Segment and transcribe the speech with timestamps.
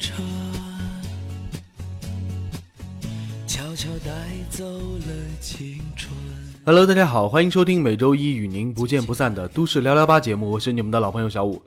[0.00, 0.14] 车，
[3.46, 4.10] 悄悄带
[4.48, 5.06] 走了
[5.40, 6.10] 青春。
[6.64, 11.60] Hello，大家好，欢迎收听每周一与您不见不散的《都市聊聊吧》节目，我是你们的老朋友小五。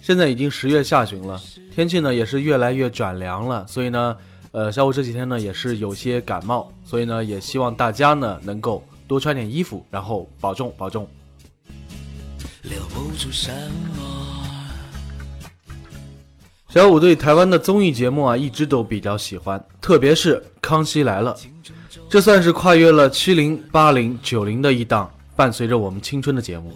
[0.00, 1.42] 现在已经十月下旬了，
[1.74, 4.16] 天气呢也是越来越转凉了，所以呢，
[4.52, 11.08] 呃，小五这几天呢也是有些感冒，所以呢也希望大家呢能够多穿点衣服，然后保重保重。
[12.62, 13.50] 留不住什
[13.96, 14.39] 么，
[16.72, 21.36] 小五对台湾的综艺节目啊一直都比较喜欢，特别是《康熙来了》，
[22.08, 26.72] 这算是跨越了七零、八零、九零的一档伴随着我们青春的节目。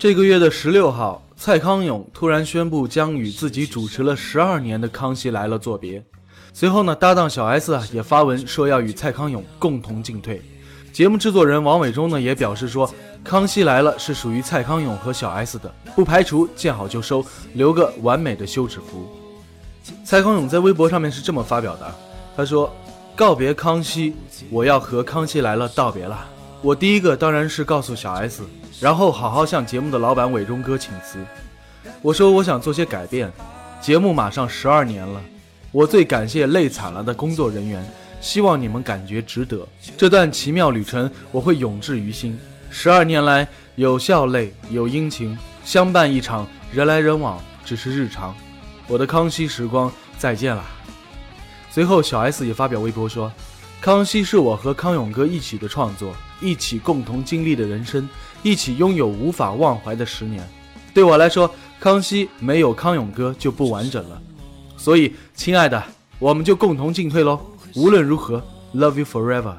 [0.00, 6.04] 这个月的十六号，蔡康永突然宣布将与自己主持了十二年的《康熙来了》作别。
[6.52, 10.42] 随后呢，搭档小 S 啊也发文说要与蔡康永共同进退。
[10.92, 12.88] 节目制作人王伟忠呢也表示说，
[13.24, 19.08] 《康熙来了》是属于蔡康永和小 S 的，不排除见好就收，留个完美的休止符。
[20.04, 21.94] 蔡康永在微博上面是这么发表的，
[22.36, 22.70] 他说
[23.16, 24.14] ：“告别康熙，
[24.50, 26.22] 我要和《康熙来了》道别了。
[26.60, 28.42] 我第一个当然是告诉小 S，
[28.78, 31.18] 然后好好向节目的老板伟忠哥请辞。
[32.02, 33.32] 我说我想做些改变，
[33.80, 35.18] 节目马上十二年了，
[35.72, 37.82] 我最感谢累惨了的工作人员，
[38.20, 39.66] 希望你们感觉值得。
[39.96, 42.38] 这段奇妙旅程我会永志于心。
[42.76, 48.34] 十二年来，有笑泪，有殷勤，相伴一场，人来人往只是日常。
[48.88, 50.64] 我的康熙时光再见啦！
[51.70, 53.32] 随后，小 S 也发表微博说
[53.80, 58.08] ：“康熙是我和康永哥一起的创作，一起共同经历的人生，
[58.42, 60.44] 一起拥有无法忘怀的十年。
[60.92, 61.48] 对我来说，
[61.78, 64.20] 康熙没有康永哥就不完整了。
[64.76, 65.80] 所以，亲爱的，
[66.18, 67.38] 我们就共同进退喽！
[67.76, 68.42] 无论如何
[68.74, 69.54] ，Love you forever。”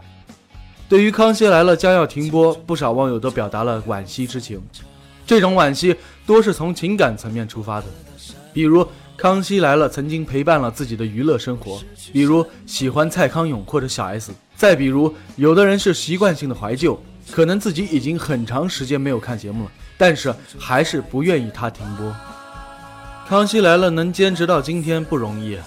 [0.87, 4.61] 对于《康熙来了》将要停播，不少网友都表达了惋惜之情。
[5.25, 5.95] 这种惋惜
[6.27, 7.87] 多是从情感层面出发的，
[8.53, 8.83] 比如
[9.17, 11.81] 《康熙来了》曾经陪伴了自己的娱乐生活，
[12.13, 22.05] 比如喜欢蔡康永或者小 S，再比如有的人是习惯性的怀旧，可能自己已经很长时间没有看节目了，但是还是不愿意它停播。
[23.27, 25.57] 《康熙来了》能坚持到今天不容易，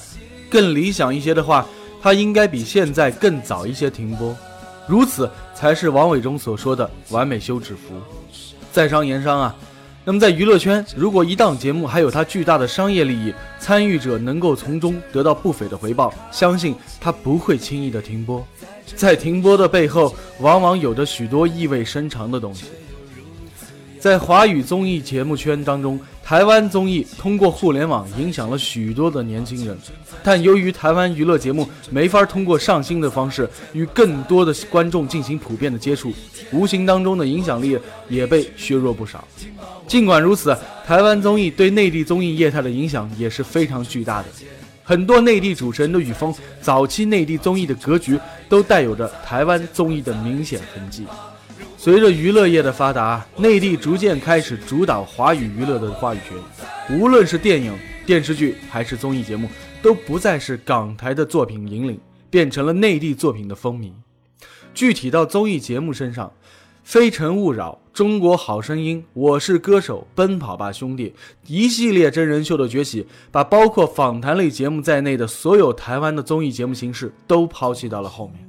[0.49, 1.67] 更理想一些的话，
[2.01, 4.37] 它应该比现在更早一些停播。
[4.89, 7.95] 如此才是王伟忠所说的完美休止符。
[8.73, 9.55] 在商言商啊，
[10.05, 18.43] 那么在娱乐圈，如果一档节目还有它巨大的商业利益，参与者能够从中得到不菲的回报，相信它不会轻易的停播。
[18.97, 22.65] 在停播的背后，往往有着许多意味深长的东西。
[24.01, 29.75] 在华语综艺节目圈当中，台湾综艺通过互联网影响了许多的年轻人，
[30.23, 36.13] 但由于台湾娱乐节目没法通过上新的方式与更多的观众进行普遍的接触，
[36.53, 37.79] 无形当中的影响力
[38.11, 39.27] 也被削弱不少。
[39.87, 44.29] 尽管如此，台湾综艺对内地综艺业态的影响也是非常巨大的。
[44.85, 51.07] 很多内地主持人的语风，早期内地综艺的格局都带有着台湾综艺的明显痕迹。
[51.81, 56.37] 随着娱乐业的发达，内地逐渐开始主导华语娱乐的话语权。
[56.99, 57.73] 无论是电影、
[58.05, 59.49] 电视剧还是综艺节目，
[59.81, 63.93] 都不再是港台的作品引领，变成了内地作品的风靡。
[64.75, 66.27] 具体到综艺节目身上，
[66.83, 71.11] 《非诚勿扰》《中国好声音》《我是歌手》《奔跑吧兄弟》
[71.47, 78.48] 一系列真人秀的崛起，把包括访谈类节目在内的所有台湾的综艺节目形式都抛弃到了后面。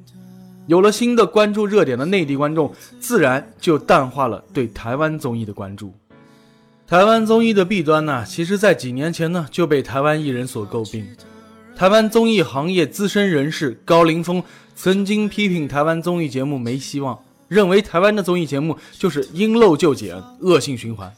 [0.70, 5.92] 有了新的关注热点的内地观众，自然就淡化了对台湾综艺的关注。
[6.86, 11.08] 台湾综艺的弊端呢，其实在几年前呢就被台湾艺人所诟病。
[11.76, 14.44] 台湾综艺行业资深人士高凌风
[14.76, 17.18] 曾经批评台湾综艺节目没希望，
[17.48, 21.12] 认为台湾的综艺节目就是因陋就简、恶性循环。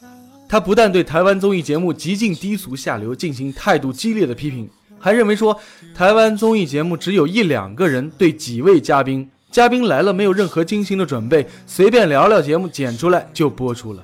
[0.47, 5.59] 他不但对台湾综艺节目极尽低俗下流进行态度激烈的批评，还认为说
[5.93, 9.29] 台湾综艺节目只有一两个人对几位嘉宾。
[9.51, 14.01] 嘉宾来了，没有任何精心的准备，随便聊聊节目剪出来就播出了。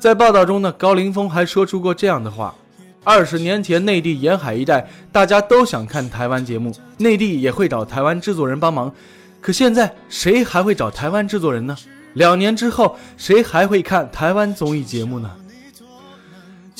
[0.00, 2.52] 在报道中呢，高凌风还说出过这样的话：
[3.04, 8.92] 二十年前，内地沿海一带大家都想看台湾节目，内地也会找台湾制作人帮忙。
[9.40, 11.76] 可现在谁还会找台湾制作人呢？
[12.14, 15.30] 两年之后，谁还会看台湾综艺节目呢？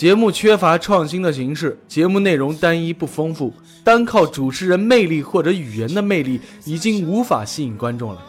[0.01, 3.53] 节目缺乏创新的形式，节目内容单一不丰富，
[3.85, 8.23] 单靠主持人魅力或者语言的魅力已经无法吸引观众了。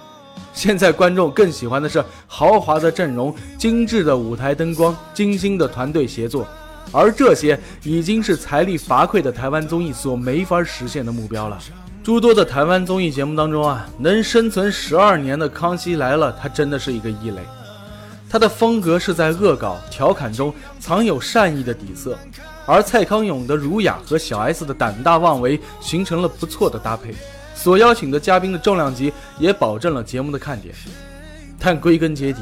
[0.54, 6.46] 现在观众更喜欢的是豪华的阵容、精致的舞台灯光、精心的团队协作，
[6.92, 11.58] 而这些已经是财力乏匮的台湾综艺所没法实现的目标了。
[12.04, 17.40] 诸多的台湾综艺节目当中啊，能生存十二年的《康熙来了》，它真的是一个异类。
[18.32, 22.18] 他的风格是在恶搞、调侃中藏有善意的底色，
[22.66, 27.14] 而蔡康永的儒雅和小 S 的胆大妄为形成了不错的搭配。
[27.54, 30.74] 所邀请的嘉宾的重量级也保证了节目的看点。
[31.60, 32.40] 但归根结底，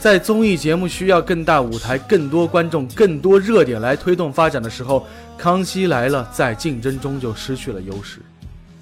[0.00, 5.00] 在综艺节目需要更大舞台、更多观众、更多热点来推动发展的时候，
[5.36, 8.22] 《康熙来了》在竞争中就失去了优势。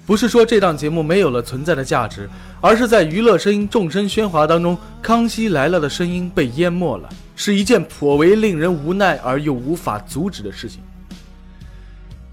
[0.05, 2.29] 不是说这档节目没有了存在的价值，
[2.61, 10.81] 而是在娱乐声音众声喧哗当中，《康熙来了》的声音被淹没了，是一件颇为令人无奈而又无法阻止的事情。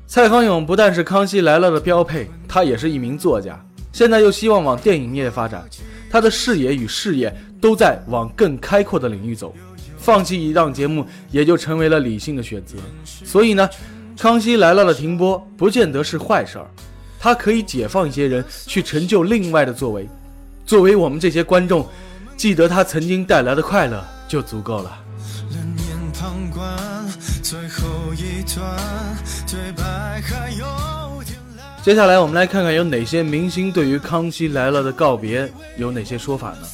[0.07, 3.59] 蔡康永不但是《康熙来了》的标配，他也是一名作家，
[3.91, 5.65] 现在又希望往电影业发展，
[6.11, 9.55] 他的视野与事业都在往更开阔的领域走，
[9.97, 12.77] 放弃一档节目也就成为了理性的选择。
[13.07, 13.67] 所以呢，
[14.21, 16.67] 《康熙来了》的停播不见得是坏事儿。
[17.23, 20.09] 它可以解放一些人去成就另外的作为，
[20.67, 21.87] 作为我们这些观众，
[22.37, 24.99] 记得他曾经带来的快乐就足够了。
[31.85, 36.67] 接下来我们来看看有哪些明星对于《康熙来了》的告别有哪些说法呢？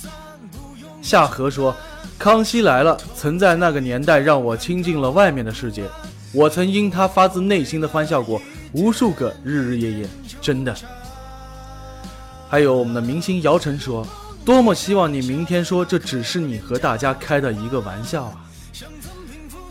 [1.03, 1.77] 夏荷说
[2.19, 5.85] ：“康熙来了曾在那个年代让我亲近了外面的世界，
[6.33, 8.41] 我曾因他发自内心的欢笑过
[8.73, 10.09] 无数个日日夜夜。”
[10.41, 10.75] 真的，
[12.49, 14.07] 还有我们的明星姚晨说
[14.45, 18.33] ：“多么希望你明天说这只是你和大家开的一个玩笑啊！”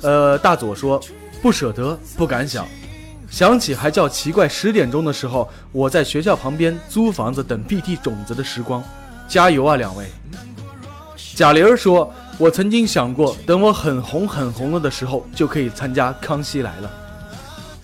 [0.01, 1.01] 呃，大左说
[1.41, 2.67] ：“不舍得，不敢想，
[3.29, 4.47] 想起还叫奇怪。
[4.47, 8.83] 十点钟的时候，我在学校旁边租房子等 BT 种子的时光，
[9.27, 10.05] 加油啊，两位！”
[11.35, 16.87] 贾玲说：“我曾经想过，等我很红很红了的时候，就可以参加《康熙来了》。”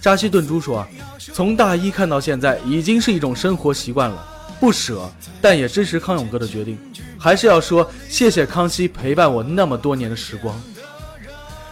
[0.03, 0.85] 扎西顿珠说
[1.31, 4.21] ：“从大一看到现在，已经是一种生活习惯了，
[4.59, 5.09] 不舍，
[5.41, 6.77] 但也支持康永哥的决定。
[7.17, 10.53] 还是要说谢谢康熙陪伴我那么多年的时光。”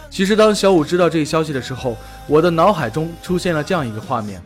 [0.08, 1.94] 其实，当小五知道这一消息的时候，
[2.26, 4.40] 我的脑海中出现了这样一个画面：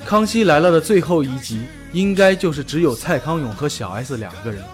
[0.04, 1.60] 《康熙来了》的最后一集，
[1.92, 4.64] 应该就是只有蔡康永和小 S 两个人，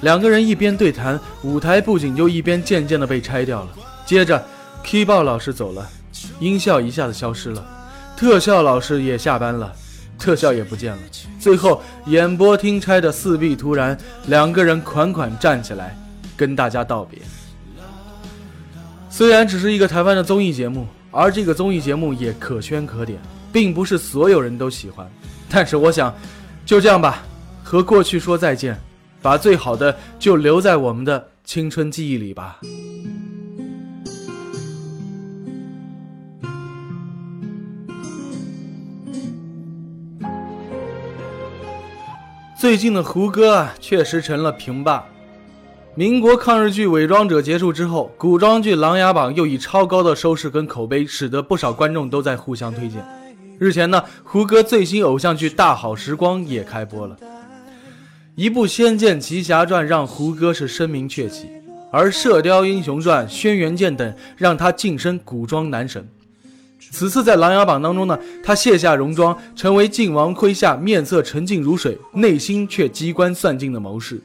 [0.00, 3.68] 两个人一边对谈，舞台布景就一边渐渐的被拆掉了。
[4.04, 4.44] 接着
[4.82, 5.88] ，K 豹老师走了。
[6.40, 7.64] 音效一下子消失了，
[8.16, 9.72] 特效老师也下班了，
[10.18, 10.98] 特效也不见了。
[11.38, 15.96] 最后演播厅拆的四壁突然，两个人款款站起来，
[16.36, 17.20] 跟大家道别。
[19.10, 23.18] 虽然只是一个台湾的综艺节目，而这个综艺节目也可圈可点，
[23.52, 25.08] 并不是所有人都喜欢。
[25.48, 26.14] 但是我想，
[26.66, 27.24] 就这样吧，
[27.64, 28.78] 和过去说再见，
[29.22, 32.60] 把最好的就留在我们的青春记忆里吧。
[42.58, 45.06] 最近的胡歌啊，确实成了平霸。
[45.94, 53.00] 民国抗日剧《伪装者》结束之后，古装剧《琅琊榜》又以超高的收视跟口碑，使得不少观众都在互相推荐。
[53.60, 57.16] 日前呢，胡歌最新偶像剧《大好时光》也开播了。
[58.34, 61.48] 一部《仙剑奇侠传》让胡歌是声名鹊起，
[61.92, 66.04] 而《射雕英雄传》《轩辕剑》等让他晋升古装男神。
[66.80, 74.20] 此次在《琅琊榜》当中呢，他卸下戎装，成为晋王麾下面色沉静如水，内心却机关算尽的谋士。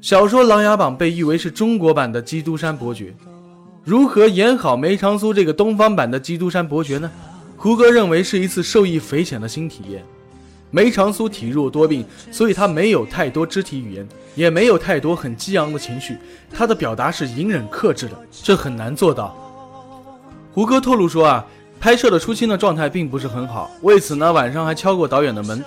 [0.00, 3.14] 小说《琅琊榜》被誉为是中国版的《基督山伯爵》，
[3.84, 7.10] 如何演好梅长苏这个东方版的《基督山伯爵》呢？
[7.56, 10.04] 胡歌认为是一次受益匪浅的新体验。
[10.72, 16.16] 梅长苏体弱多病，所以他没有太多肢体语言，也没有太多很激昂的情绪，
[16.50, 19.36] 他的表达是隐忍克制的，这很难做到。
[20.52, 21.44] 胡歌透露说啊。
[21.80, 25.64] 拍摄的初期呢，状态并不是很好，为此呢，晚上还敲过导演的门。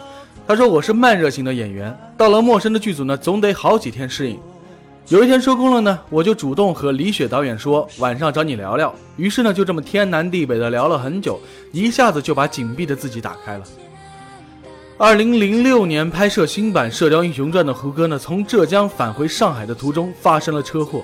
[0.48, 4.40] 他说：“我是慢热型的演员，到了陌生的剧组呢，总得好几天适应。
[5.10, 8.96] 有一天收工了呢，我就主动和李雪导演说，晚上找你聊聊。
[9.18, 11.38] 于是呢，就这么天南地北的聊了很久，
[11.74, 13.64] 一下子就把紧闭的自己打开了。”
[14.98, 21.04] 二零零六年拍摄新版《射雕英雄传》的胡歌呢，从浙江返回上海的途中发生了车祸。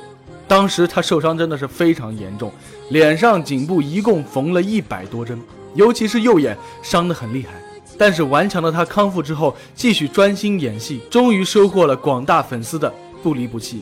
[0.51, 2.51] 当时他受伤真的是非常严重，
[2.89, 5.41] 脸上、颈部一共缝了一百多针，
[5.75, 7.51] 尤其是右眼伤得很厉害。
[7.97, 12.93] 但是顽强的他康复之后，继续专心演戏，终于收获了广大粉丝的
[13.23, 13.81] 不离不弃。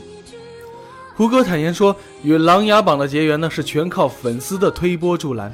[1.16, 5.52] 胡歌坦言说，与《琅琊榜》的结缘呢是全靠粉丝的推波助澜。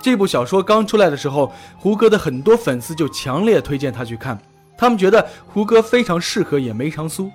[0.00, 4.40] 这部小说刚出来的时候，胡歌的很多粉丝就强烈推荐他去看，
[4.78, 7.30] 他们觉得胡歌非常适合演梅长苏，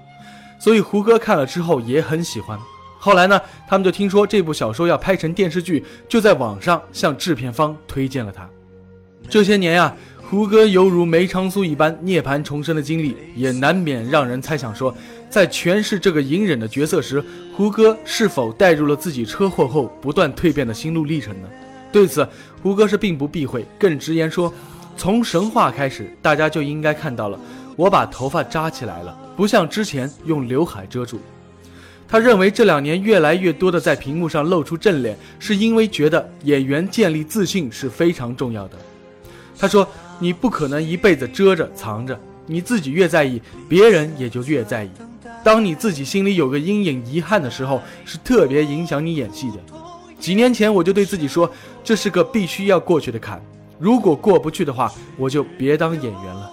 [0.58, 2.58] 所以胡歌看了之后也很喜欢。
[3.02, 8.48] 后来呢，他们就听说这部小说要拍成电视剧，就在网上向制片方推荐了他。
[9.30, 14.94] 这些年呀，胡歌犹如梅长苏一般涅槃重生的经历，也难免让人猜想说，
[15.30, 17.24] 在诠释这个隐忍的角色时，
[17.56, 21.48] 胡歌是否带入了自己车祸后不断蜕变的心路历程呢？
[21.94, 22.28] 对此，
[22.62, 24.54] 胡歌是并不避讳，更直言说
[24.98, 27.40] ：“从神话开始，大家就应该看到了，
[27.78, 31.18] 我把头发扎起来了，不像之前用刘海遮住。”
[32.10, 38.78] 他认为这两年越来越多的在屏幕上露出正脸，是因为觉得演员建立自信是非常重要的。
[39.60, 39.88] 他说
[40.18, 44.90] ：“你不可能一辈子遮着藏着，你自己越在意，别人也就越在意。
[45.44, 49.58] 当你自己心里有个阴影、遗憾的时候，是特别影响你演戏的。”
[50.20, 51.50] 几年前我就对自己说，
[51.84, 53.40] 这是个必须要过去的坎，
[53.78, 56.52] 如果过不去的话，我就别当演员了。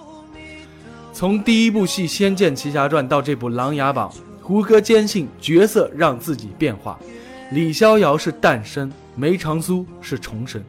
[1.11, 4.09] 从第一部戏《仙剑奇侠传》到这部《琅琊榜》，
[4.47, 6.97] 胡歌坚信角色让自己变化。
[7.51, 10.63] 李逍遥是诞生，梅长苏是重生。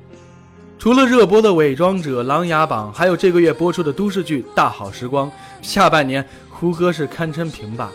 [0.81, 5.31] 除了热播的《伪装者》《琅琊榜》，还有这个月播出的都市剧《大好时光》，
[5.63, 7.89] 下半年胡歌是堪称平霸。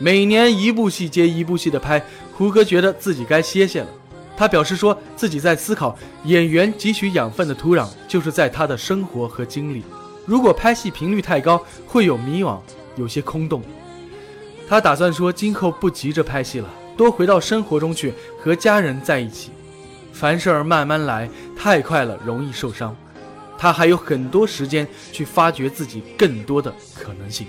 [0.00, 3.88] 每年一部戏接一部戏的拍，胡歌觉得自己该歇歇了。
[4.36, 9.84] 他表示说自己在思考，演员汲取养分的土壤就是在他的生活和经历。
[10.26, 12.58] 如果拍戏频率太高，会有迷惘，
[12.96, 13.62] 有些空洞。
[14.68, 19.50] 他打算说，今后不急着拍戏了，多回到生活中去，和家人在一起。
[20.12, 22.94] 凡事儿慢慢来，太快了容易受伤。
[23.56, 27.46] 他还有很多时间去发掘自己更多的可能性。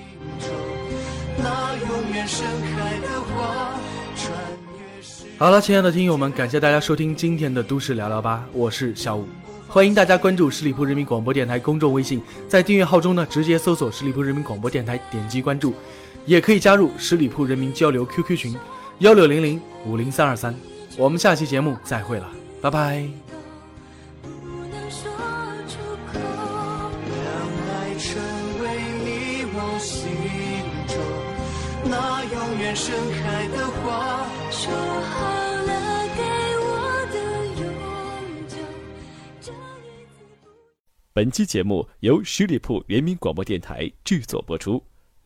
[5.37, 9.27] 好了，亲爱的听友们，感谢大家收听今天的都市聊聊吧，我是小五，
[9.67, 15.73] 欢迎大家关注十里铺人民广播电台公众微信，在订阅号中呢，直接搜索十里铺人民广播电台，点击关注，
[16.29, 18.55] 也可以加入十里铺人民交流 QQ 群
[18.99, 20.53] 幺六零零五零三二三，
[20.95, 22.31] 我们下期节目再会了，
[22.61, 23.03] 拜拜。
[31.83, 35.25] 那永远盛开的花，说好
[35.65, 36.21] 了给
[36.61, 37.17] 我的
[37.59, 37.67] 永
[38.47, 39.51] 久。
[41.11, 44.79] 本期节目由十里铺人民广播电台制作播出。